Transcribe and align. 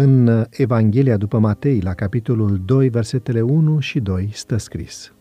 În 0.00 0.46
Evanghelia 0.50 1.16
după 1.16 1.38
Matei, 1.38 1.80
la 1.80 1.94
capitolul 1.94 2.62
2, 2.64 2.88
versetele 2.88 3.40
1 3.40 3.80
și 3.80 4.00
2, 4.00 4.30
stă 4.32 4.56
scris. 4.56 5.12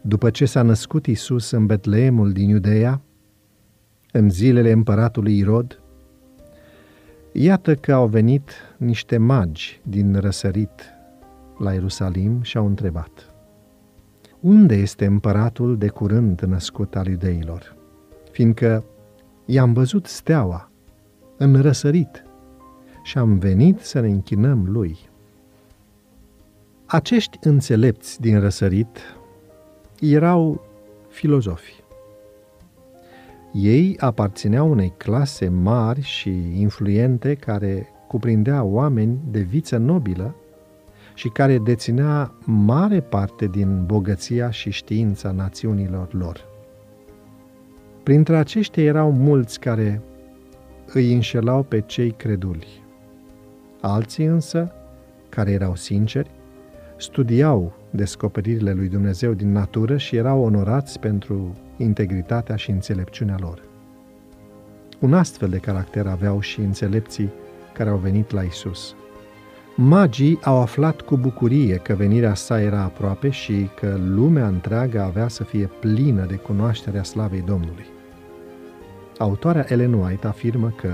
După 0.00 0.30
ce 0.30 0.44
s-a 0.44 0.62
născut 0.62 1.06
Isus 1.06 1.50
în 1.50 1.66
Betleemul 1.66 2.32
din 2.32 2.48
Iudeea, 2.48 3.00
în 4.12 4.30
zilele 4.30 4.70
împăratului 4.70 5.38
Irod, 5.38 5.82
iată 7.32 7.74
că 7.74 7.92
au 7.92 8.06
venit 8.06 8.50
niște 8.76 9.16
magi 9.16 9.80
din 9.84 10.14
răsărit 10.14 10.82
la 11.58 11.72
Ierusalim 11.72 12.42
și 12.42 12.56
au 12.56 12.66
întrebat. 12.66 13.34
Unde 14.40 14.74
este 14.74 15.06
împăratul 15.06 15.78
de 15.78 15.88
curând 15.88 16.40
născut 16.40 16.96
al 16.96 17.06
iudeilor? 17.06 17.76
Fiindcă 18.30 18.84
i-am 19.44 19.72
văzut 19.72 20.06
steaua 20.06 20.70
în 21.36 21.60
răsărit 21.60 22.24
și 23.04 23.18
am 23.18 23.38
venit 23.38 23.80
să 23.80 24.00
ne 24.00 24.08
închinăm 24.08 24.66
lui. 24.68 24.98
Acești 26.86 27.38
înțelepți 27.40 28.20
din 28.20 28.40
răsărit 28.40 28.98
erau 30.00 30.64
filozofi. 31.08 31.82
Ei 33.52 33.96
aparțineau 33.98 34.70
unei 34.70 34.92
clase 34.96 35.48
mari 35.48 36.00
și 36.00 36.60
influente 36.60 37.34
care 37.34 37.88
cuprindea 38.08 38.62
oameni 38.62 39.18
de 39.30 39.40
viță 39.40 39.76
nobilă 39.76 40.34
și 41.14 41.28
care 41.28 41.58
deținea 41.58 42.34
mare 42.44 43.00
parte 43.00 43.46
din 43.46 43.86
bogăția 43.86 44.50
și 44.50 44.70
știința 44.70 45.30
națiunilor 45.30 46.14
lor. 46.14 46.44
Printre 48.02 48.36
aceștia 48.36 48.82
erau 48.82 49.12
mulți 49.12 49.60
care 49.60 50.02
îi 50.92 51.12
înșelau 51.12 51.62
pe 51.62 51.80
cei 51.80 52.10
creduli. 52.10 52.83
Alții 53.86 54.24
însă, 54.24 54.72
care 55.28 55.50
erau 55.50 55.74
sinceri, 55.74 56.30
studiau 56.96 57.72
descoperirile 57.90 58.72
lui 58.72 58.88
Dumnezeu 58.88 59.32
din 59.32 59.52
natură 59.52 59.96
și 59.96 60.16
erau 60.16 60.42
onorați 60.42 60.98
pentru 60.98 61.56
integritatea 61.76 62.56
și 62.56 62.70
înțelepciunea 62.70 63.36
lor. 63.40 63.62
Un 65.00 65.14
astfel 65.14 65.48
de 65.48 65.58
caracter 65.58 66.06
aveau 66.06 66.40
și 66.40 66.60
înțelepții 66.60 67.32
care 67.72 67.90
au 67.90 67.96
venit 67.96 68.30
la 68.30 68.42
Isus. 68.42 68.94
Magii 69.76 70.38
au 70.42 70.60
aflat 70.60 71.00
cu 71.00 71.16
bucurie 71.16 71.76
că 71.76 71.94
venirea 71.94 72.34
sa 72.34 72.60
era 72.60 72.80
aproape 72.80 73.30
și 73.30 73.68
că 73.80 73.96
lumea 74.06 74.46
întreagă 74.46 75.02
avea 75.02 75.28
să 75.28 75.44
fie 75.44 75.70
plină 75.80 76.26
de 76.26 76.34
cunoașterea 76.34 77.02
slavei 77.02 77.42
Domnului. 77.46 77.86
Autoarea 79.18 79.66
Ellen 79.68 79.92
White 79.92 80.26
afirmă 80.26 80.74
că 80.76 80.90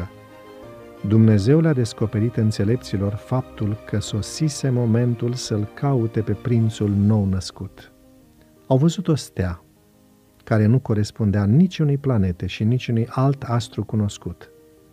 Dumnezeu 1.09 1.61
le-a 1.61 1.73
descoperit 1.73 2.37
înțelepților 2.37 3.15
faptul 3.15 3.77
că 3.87 3.99
sosise 3.99 4.71
momentul 4.71 5.33
să-l 5.33 5.69
caute 5.75 6.21
pe 6.21 6.33
prințul 6.33 6.91
nou 6.91 7.25
născut. 7.25 7.93
Au 8.67 8.77
văzut 8.77 9.09
o 9.09 9.15
stea, 9.15 9.65
care 10.45 10.67
nu 10.67 10.79
corespundea 10.79 11.45
niciunei 11.45 11.97
planete 11.97 12.47
și 12.47 12.65
niciunui 12.65 13.07
alt 13.11 13.43
astru 13.43 13.85
cunoscut. 13.85 14.51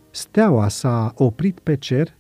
Steaua 0.10 0.68
s-a 0.68 1.14
oprit 1.16 1.60
pe 1.60 1.76
cer, 1.76 2.18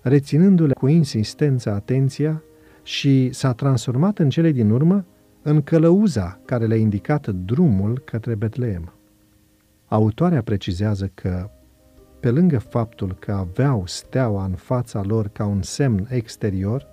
reținându-le 0.00 0.72
cu 0.72 0.86
insistență 0.86 1.72
atenția 1.72 2.42
și 2.82 3.32
s-a 3.32 3.52
transformat 3.52 4.18
în 4.18 4.28
cele 4.28 4.50
din 4.50 4.70
urmă 4.70 5.04
în 5.42 5.62
călăuza 5.62 6.40
care 6.44 6.66
le-a 6.66 6.76
indicat 6.76 7.28
drumul 7.28 7.98
către 7.98 8.34
Betleem. 8.34 8.92
Autoarea 9.86 10.42
precizează 10.42 11.10
că 11.14 11.50
pe 12.20 12.30
lângă 12.30 12.58
faptul 12.58 13.16
că 13.18 13.32
aveau 13.32 13.82
steaua 13.86 14.44
în 14.44 14.54
fața 14.54 15.02
lor 15.02 15.28
ca 15.28 15.44
un 15.46 15.62
semn 15.62 16.06
exterior, 16.10 16.86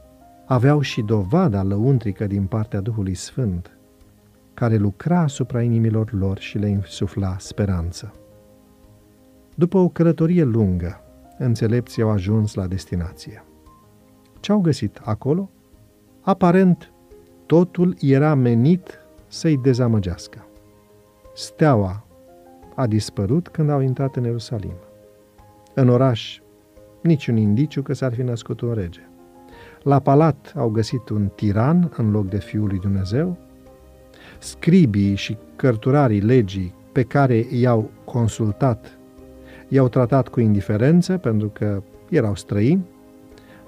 aveau 0.46 0.82
și 0.82 1.02
dovada 1.02 1.64
lăuntrică 1.64 2.28
din 2.28 2.46
partea 2.46 2.80
Duhului 2.80 3.14
Sfânt, 3.14 3.78
care 4.54 4.76
lucra 4.76 5.20
asupra 5.20 5.62
inimilor 5.62 6.14
lor 6.14 6.38
și 6.38 6.58
le 6.58 6.68
insufla 6.68 7.36
speranță. 7.40 8.14
După 9.56 9.78
o 9.78 9.90
călătorie 9.90 10.44
lungă, 10.44 11.02
înțelepții 11.38 12.02
au 12.02 12.10
ajuns 12.10 12.54
la 12.54 12.68
destinație. 12.68 13.44
Ce 14.40 14.52
au 14.52 14.60
găsit 14.60 15.00
acolo? 15.04 15.50
Aparent, 16.22 16.92
totul 17.46 17.96
era 18.00 18.34
menit 18.34 19.00
să-i 19.28 19.58
dezamăgească. 19.58 20.46
Steaua 21.36 22.06
a 22.76 22.88
dispărut 22.88 23.48
când 23.48 23.70
au 23.70 23.82
intrat 23.82 24.16
în 24.16 24.24
Ierusalim. 24.24 24.74
În 25.78 25.90
oraș, 25.90 26.40
niciun 27.02 27.38
indiciu 27.38 27.82
că 27.82 27.94
s-ar 27.94 28.14
fi 28.14 28.22
născut 28.22 28.62
un 28.62 28.74
rege. 28.74 29.10
La 29.82 30.00
palat 30.00 30.54
au 30.56 30.70
găsit 30.70 31.10
un 31.10 31.32
tiran 31.36 31.92
în 31.98 32.12
loc 32.12 32.30
de 32.30 32.38
Fiul 32.38 32.68
lui 32.68 32.80
Dumnezeu. 32.80 33.38
Scribii 34.40 35.16
și 35.16 35.38
cărturarii 35.56 36.20
legii 36.20 36.74
pe 36.92 37.04
care 37.04 37.46
i-au 37.52 37.92
consultat 38.06 38.98
i-au 39.68 39.88
tratat 39.88 40.28
cu 40.28 40.40
indiferență 40.40 41.18
pentru 41.18 41.48
că 41.48 41.84
erau 42.10 42.36
străini, 42.36 42.86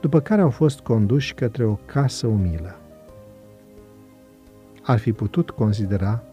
după 0.01 0.19
care 0.19 0.41
au 0.41 0.49
fost 0.49 0.79
conduși 0.79 1.33
către 1.33 1.65
o 1.65 1.77
casă 1.85 2.27
umilă. 2.27 2.75
Ar 4.81 4.97
fi 4.97 5.11
putut 5.11 5.49
considera 5.49 6.23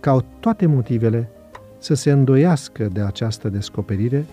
că 0.00 0.10
au 0.10 0.24
toate 0.40 0.66
motivele 0.66 1.30
să 1.78 1.94
se 1.94 2.10
îndoiască 2.10 2.84
de 2.84 3.00
această 3.00 3.48
descoperire 3.48 4.24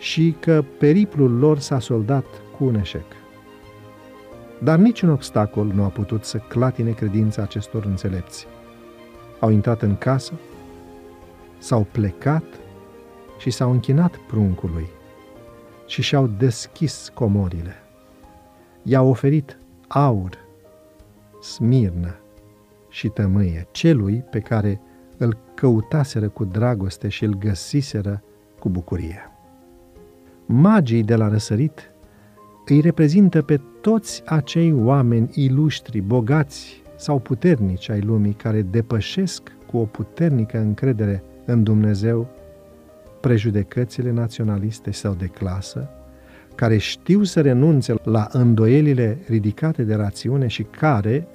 și 0.00 0.36
că 0.40 0.64
periplul 0.78 1.38
lor 1.38 1.58
s-a 1.58 1.78
soldat 1.78 2.24
cu 2.56 2.64
un 2.64 2.74
eșec. 2.74 3.04
Dar 4.62 4.78
niciun 4.78 5.10
obstacol 5.10 5.66
nu 5.66 5.84
a 5.84 5.88
putut 5.88 6.24
să 6.24 6.38
clatine 6.38 6.90
credința 6.90 7.42
acestor 7.42 7.84
înțelepți. 7.84 8.46
Au 9.40 9.50
intrat 9.50 9.82
în 9.82 9.96
casă, 9.96 10.32
s-au 11.58 11.86
plecat 11.92 12.44
și 13.38 13.50
s-au 13.50 13.70
închinat 13.70 14.16
pruncului 14.16 14.88
și 15.86 16.02
și-au 16.02 16.26
deschis 16.26 17.10
comorile. 17.14 17.74
I-au 18.82 19.08
oferit 19.08 19.58
aur, 19.88 20.38
smirnă 21.40 22.16
și 22.88 23.08
tămâie 23.08 23.68
celui 23.70 24.24
pe 24.30 24.40
care 24.40 24.80
îl 25.16 25.36
căutaseră 25.54 26.28
cu 26.28 26.44
dragoste 26.44 27.08
și 27.08 27.24
îl 27.24 27.34
găsiseră 27.34 28.22
cu 28.58 28.68
bucurie 28.68 29.29
magii 30.52 31.02
de 31.02 31.14
la 31.14 31.28
răsărit 31.28 31.92
îi 32.66 32.80
reprezintă 32.80 33.42
pe 33.42 33.60
toți 33.80 34.22
acei 34.26 34.72
oameni 34.72 35.30
iluștri, 35.34 36.00
bogați 36.00 36.82
sau 36.96 37.18
puternici 37.18 37.90
ai 37.90 38.00
lumii 38.00 38.32
care 38.32 38.62
depășesc 38.62 39.52
cu 39.66 39.76
o 39.76 39.84
puternică 39.84 40.58
încredere 40.58 41.22
în 41.44 41.62
Dumnezeu 41.62 42.28
prejudecățile 43.20 44.10
naționaliste 44.10 44.90
sau 44.90 45.14
de 45.14 45.26
clasă, 45.26 45.88
care 46.54 46.76
știu 46.76 47.22
să 47.22 47.40
renunțe 47.40 47.94
la 48.02 48.28
îndoielile 48.32 49.18
ridicate 49.28 49.82
de 49.82 49.94
rațiune 49.94 50.46
și 50.46 50.62
care, 50.62 51.26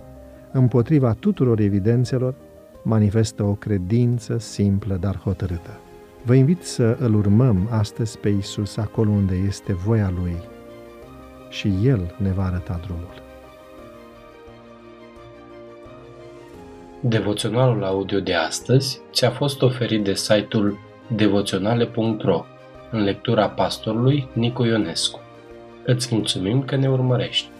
împotriva 0.52 1.14
tuturor 1.14 1.60
evidențelor, 1.60 2.36
manifestă 2.84 3.44
o 3.44 3.54
credință 3.54 4.38
simplă, 4.38 4.98
dar 5.00 5.18
hotărâtă. 5.18 5.80
Vă 6.26 6.34
invit 6.34 6.64
să 6.64 6.98
îl 7.00 7.16
urmăm 7.16 7.68
astăzi 7.72 8.18
pe 8.18 8.30
Isus 8.30 8.78
acolo 8.78 9.10
unde 9.10 9.36
este 9.36 9.74
voia 9.74 10.14
Lui 10.20 10.36
și 11.50 11.74
El 11.84 12.16
ne 12.18 12.32
va 12.32 12.44
arăta 12.46 12.80
drumul. 12.84 13.24
Devoționalul 17.00 17.84
audio 17.84 18.20
de 18.20 18.34
astăzi 18.34 19.02
ți-a 19.12 19.30
fost 19.30 19.62
oferit 19.62 20.04
de 20.04 20.14
site-ul 20.14 20.78
devoționale.ro 21.16 22.46
în 22.92 23.04
lectura 23.04 23.50
pastorului 23.50 24.28
Nicu 24.34 24.64
Ionescu. 24.64 25.20
Îți 25.86 26.16
mulțumim 26.16 26.64
că 26.64 26.76
ne 26.76 26.90
urmărești! 26.90 27.55